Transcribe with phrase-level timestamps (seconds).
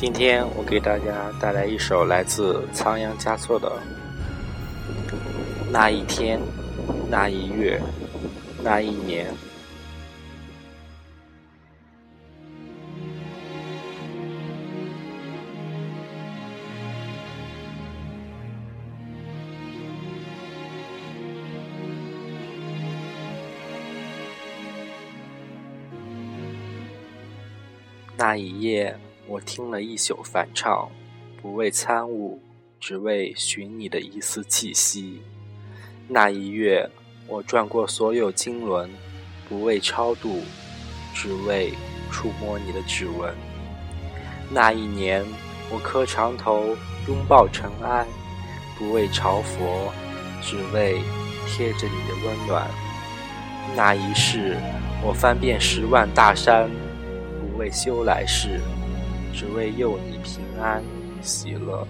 [0.00, 3.68] 今天我给大家带来一首来自仓央嘉措的
[5.72, 6.38] 《那一天，
[7.10, 7.82] 那一月，
[8.62, 9.26] 那一年》。
[28.16, 28.96] 那一夜。
[29.28, 30.88] 我听了一宿梵唱，
[31.42, 32.40] 不为参悟，
[32.80, 35.20] 只为寻你的一丝气息。
[36.08, 36.88] 那一月，
[37.26, 38.88] 我转过所有经轮，
[39.46, 40.40] 不为超度，
[41.14, 41.74] 只为
[42.10, 43.34] 触摸你的指纹。
[44.50, 45.22] 那一年，
[45.70, 46.74] 我磕长头，
[47.06, 48.06] 拥抱尘埃，
[48.78, 49.92] 不为朝佛，
[50.40, 51.02] 只为
[51.46, 52.66] 贴着你的温暖。
[53.76, 54.56] 那一世，
[55.04, 56.70] 我翻遍十万大山，
[57.38, 58.58] 不为修来世。
[59.32, 60.82] 只为佑你平安
[61.22, 61.86] 喜乐。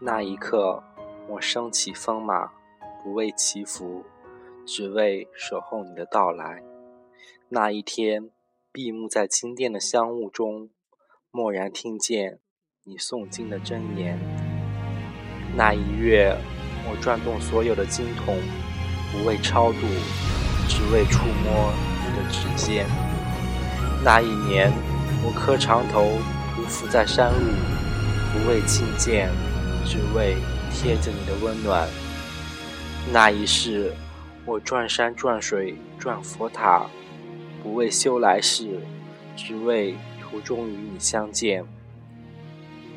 [0.00, 0.82] 那一刻，
[1.28, 2.52] 我升起风马，
[3.02, 4.04] 不为祈福，
[4.66, 6.62] 只为守候你的到来。
[7.48, 8.33] 那一天。
[8.74, 10.70] 闭目在金殿的香雾中，
[11.30, 12.40] 蓦然听见
[12.82, 14.18] 你诵经的真言。
[15.54, 16.36] 那一月，
[16.84, 18.36] 我转动所有的经筒，
[19.12, 19.78] 不为超度，
[20.68, 22.84] 只为触摸你的指尖。
[24.02, 24.72] 那一年，
[25.24, 26.18] 我磕长头，
[26.56, 27.52] 匍匐在山路，
[28.32, 29.30] 不为觐见，
[29.86, 30.34] 只为
[30.72, 31.88] 贴着你的温暖。
[33.12, 33.92] 那一世，
[34.44, 36.88] 我转山转水转佛塔。
[37.64, 38.78] 不为修来世，
[39.34, 41.64] 只为途中与你相见。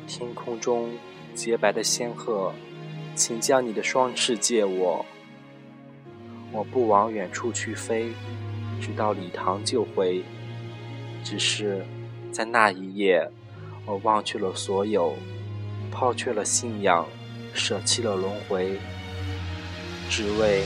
[0.06, 0.90] 天空中
[1.34, 2.52] 洁白的仙鹤，
[3.14, 5.06] 请将你的双翅借我。
[6.52, 8.12] 我不往远处去飞，
[8.78, 10.22] 直到礼堂就回。
[11.24, 11.82] 只是
[12.30, 13.26] 在那一夜，
[13.86, 15.14] 我忘却了所有，
[15.90, 17.06] 抛却了信仰，
[17.54, 18.78] 舍弃了轮回，
[20.10, 20.62] 只为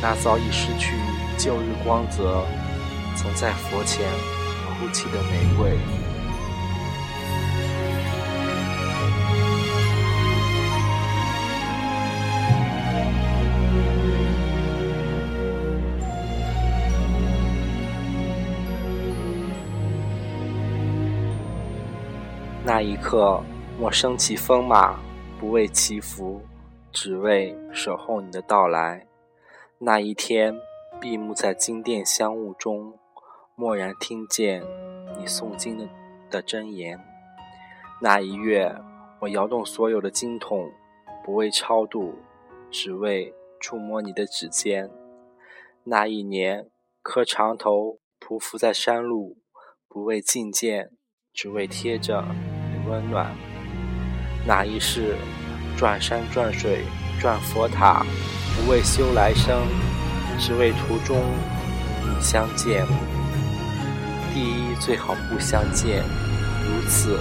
[0.00, 0.94] 那早已失去
[1.36, 2.46] 旧日光泽。
[3.16, 4.06] 曾在佛前
[4.78, 5.76] 哭泣的玫瑰。
[22.64, 23.42] 那一刻，
[23.78, 24.98] 我升起风马，
[25.38, 26.42] 不为祈福，
[26.92, 29.06] 只为守候你的到来。
[29.78, 30.54] 那一天，
[31.00, 32.92] 闭目在金殿香雾中。
[33.58, 34.62] 蓦然听见
[35.18, 35.88] 你诵经的
[36.30, 37.00] 的真言，
[38.02, 38.76] 那一月，
[39.20, 40.70] 我摇动所有的经筒，
[41.24, 42.16] 不为超度，
[42.70, 44.90] 只为触摸你的指尖。
[45.84, 46.68] 那一年，
[47.00, 49.38] 磕长头，匍匐在山路，
[49.88, 50.90] 不为觐见，
[51.32, 52.22] 只为贴着
[52.70, 53.34] 你温暖。
[54.46, 55.16] 那一世，
[55.78, 56.84] 转山转水
[57.18, 58.04] 转佛塔，
[58.54, 59.66] 不为修来生，
[60.38, 61.16] 只为途中
[62.04, 62.84] 与你相见。
[64.36, 66.04] 第一，最好不相见，
[66.66, 67.18] 如此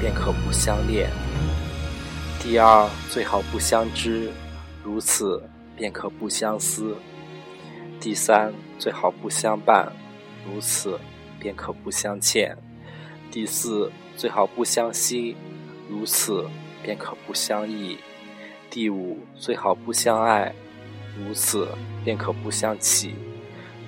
[0.00, 1.10] 便可不相恋；
[2.42, 4.30] 第二，最好不相知，
[4.82, 5.42] 如此
[5.76, 6.94] 便可不相思；
[8.00, 9.92] 第三，最好不相伴，
[10.46, 10.98] 如此
[11.38, 12.56] 便可不相欠；
[13.30, 15.36] 第四，最好不相惜，
[15.86, 16.46] 如此
[16.82, 17.98] 便可不相忆；
[18.70, 20.54] 第五，最好不相爱，
[21.14, 21.68] 如此
[22.02, 23.10] 便可不相弃；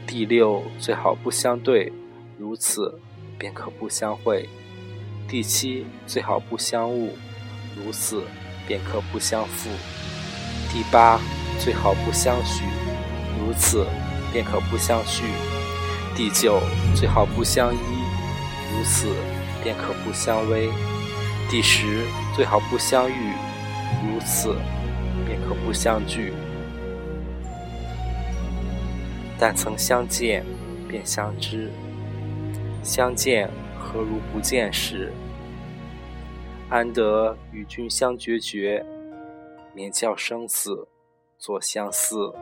[0.07, 1.91] 第六，最好不相对。
[2.39, 2.99] 如此，
[3.39, 4.49] 便可不相会。
[5.27, 7.11] 第七，最好不相误；
[7.75, 8.23] 如此，
[8.69, 9.71] 便可不相负。
[10.71, 11.19] 第八，
[11.59, 12.63] 最好不相许；
[13.41, 13.87] 如此，
[14.33, 15.25] 便可不相续。
[16.15, 16.60] 第九，
[16.95, 17.78] 最好不相依；
[18.71, 19.09] 如此，
[19.63, 20.71] 便可不相偎。
[21.51, 23.33] 第十，最好不相遇；
[24.05, 24.55] 如此，
[25.27, 26.34] 便可不相聚。
[29.39, 30.45] 但曾相见，
[30.89, 31.71] 便相知。
[32.86, 35.12] 相见何如不见时？
[36.71, 38.86] 安得与君相决绝，
[39.74, 40.86] 免教生死
[41.36, 42.33] 作相思。